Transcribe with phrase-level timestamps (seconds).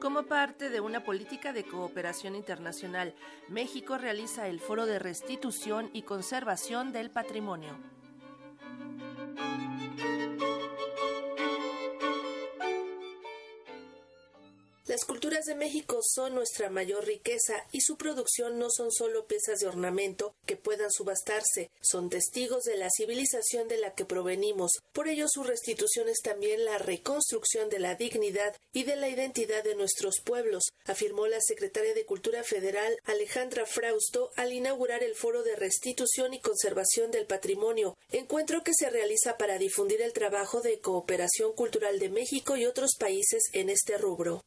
[0.00, 3.14] Como parte de una política de cooperación internacional,
[3.48, 7.76] México realiza el Foro de Restitución y Conservación del Patrimonio.
[14.90, 19.60] Las culturas de México son nuestra mayor riqueza y su producción no son solo piezas
[19.60, 24.72] de ornamento que puedan subastarse, son testigos de la civilización de la que provenimos.
[24.92, 29.62] Por ello su restitución es también la reconstrucción de la dignidad y de la identidad
[29.62, 35.44] de nuestros pueblos, afirmó la secretaria de Cultura Federal Alejandra Frausto al inaugurar el Foro
[35.44, 40.80] de Restitución y Conservación del Patrimonio, encuentro que se realiza para difundir el trabajo de
[40.80, 44.42] cooperación cultural de México y otros países en este rubro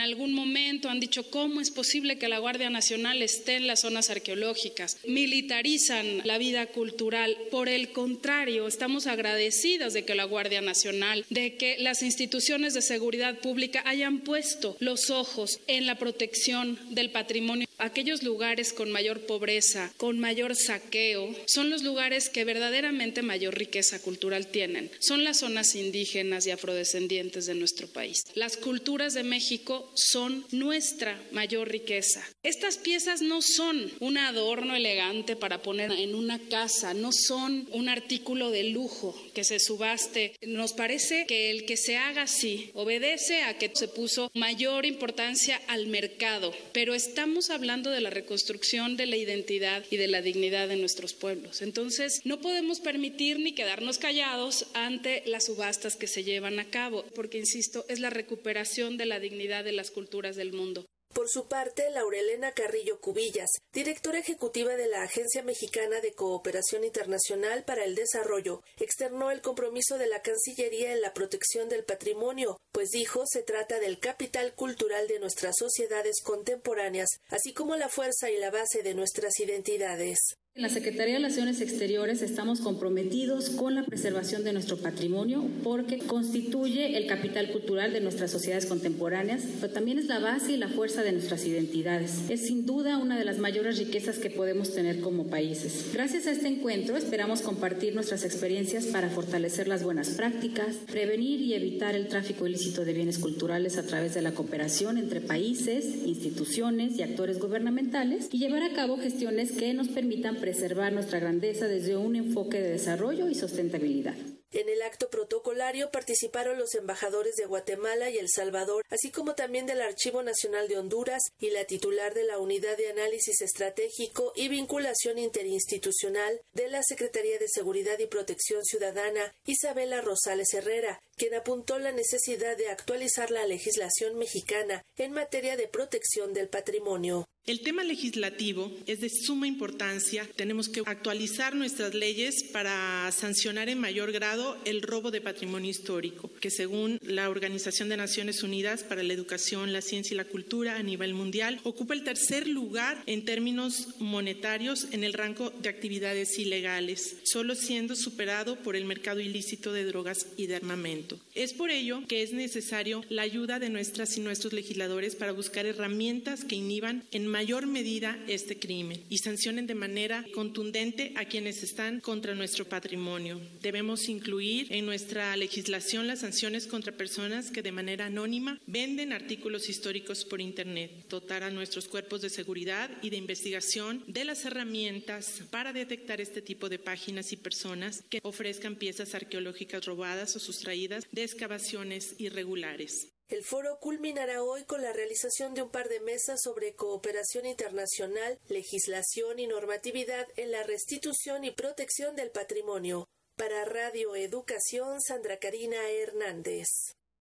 [0.00, 4.10] algún momento han dicho cómo es posible que la Guardia Nacional esté en las zonas
[4.10, 4.98] arqueológicas.
[5.06, 7.36] Militarizan la vida cultural.
[7.50, 12.82] Por el contrario, estamos agradecidas de que la Guardia Nacional, de que las instituciones de
[12.82, 17.67] seguridad pública hayan puesto los ojos en la protección del patrimonio.
[17.80, 24.02] Aquellos lugares con mayor pobreza, con mayor saqueo, son los lugares que verdaderamente mayor riqueza
[24.02, 24.90] cultural tienen.
[24.98, 28.24] Son las zonas indígenas y afrodescendientes de nuestro país.
[28.34, 32.26] Las culturas de México son nuestra mayor riqueza.
[32.42, 37.88] Estas piezas no son un adorno elegante para poner en una casa, no son un
[37.88, 40.34] artículo de lujo que se subaste.
[40.42, 45.60] Nos parece que el que se haga así obedece a que se puso mayor importancia
[45.68, 50.68] al mercado, pero estamos hablando de la reconstrucción de la identidad y de la dignidad
[50.68, 51.60] de nuestros pueblos.
[51.60, 57.04] Entonces, no podemos permitir ni quedarnos callados ante las subastas que se llevan a cabo,
[57.14, 60.86] porque, insisto, es la recuperación de la dignidad de las culturas del mundo.
[61.18, 67.64] Por su parte, Laurelena Carrillo Cubillas, directora ejecutiva de la Agencia Mexicana de Cooperación Internacional
[67.64, 72.90] para el Desarrollo, externó el compromiso de la Cancillería en la protección del patrimonio, pues
[72.90, 78.36] dijo se trata del capital cultural de nuestras sociedades contemporáneas, así como la fuerza y
[78.36, 80.20] la base de nuestras identidades.
[80.58, 85.98] En la Secretaría de Relaciones Exteriores estamos comprometidos con la preservación de nuestro patrimonio porque
[85.98, 90.66] constituye el capital cultural de nuestras sociedades contemporáneas, pero también es la base y la
[90.66, 92.28] fuerza de nuestras identidades.
[92.28, 95.92] Es sin duda una de las mayores riquezas que podemos tener como países.
[95.94, 101.54] Gracias a este encuentro esperamos compartir nuestras experiencias para fortalecer las buenas prácticas, prevenir y
[101.54, 106.98] evitar el tráfico ilícito de bienes culturales a través de la cooperación entre países, instituciones
[106.98, 111.98] y actores gubernamentales y llevar a cabo gestiones que nos permitan preservar nuestra grandeza desde
[111.98, 114.14] un enfoque de desarrollo y sustentabilidad.
[114.50, 119.66] En el acto protocolario participaron los embajadores de Guatemala y El Salvador, así como también
[119.66, 124.48] del Archivo Nacional de Honduras y la titular de la Unidad de Análisis Estratégico y
[124.48, 131.78] Vinculación Interinstitucional de la Secretaría de Seguridad y Protección Ciudadana, Isabela Rosales Herrera, quien apuntó
[131.78, 137.28] la necesidad de actualizar la legislación mexicana en materia de protección del patrimonio.
[137.48, 140.28] El tema legislativo es de suma importancia.
[140.36, 146.30] Tenemos que actualizar nuestras leyes para sancionar en mayor grado el robo de patrimonio histórico,
[146.42, 150.76] que según la Organización de Naciones Unidas para la Educación, la Ciencia y la Cultura
[150.76, 156.38] a nivel mundial, ocupa el tercer lugar en términos monetarios en el rango de actividades
[156.38, 161.07] ilegales, solo siendo superado por el mercado ilícito de drogas y de armamento.
[161.34, 165.66] Es por ello que es necesario la ayuda de nuestras y nuestros legisladores para buscar
[165.66, 171.62] herramientas que inhiban en mayor medida este crimen y sancionen de manera contundente a quienes
[171.62, 173.40] están contra nuestro patrimonio.
[173.62, 179.68] Debemos incluir en nuestra legislación las sanciones contra personas que de manera anónima venden artículos
[179.68, 185.42] históricos por Internet, dotar a nuestros cuerpos de seguridad y de investigación de las herramientas
[185.50, 190.97] para detectar este tipo de páginas y personas que ofrezcan piezas arqueológicas robadas o sustraídas
[191.12, 193.12] de excavaciones irregulares.
[193.28, 198.38] El foro culminará hoy con la realización de un par de mesas sobre cooperación internacional,
[198.48, 203.06] legislación y normatividad en la restitución y protección del patrimonio.
[203.36, 206.97] Para Radio Educación, Sandra Karina Hernández.